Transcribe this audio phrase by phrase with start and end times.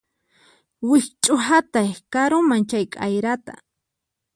[0.89, 3.53] Wikch'uhatay karuman chay k'ayrata